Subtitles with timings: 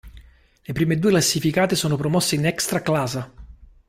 [0.63, 3.31] Le prime due classificate sono promosse in Ekstraklasa.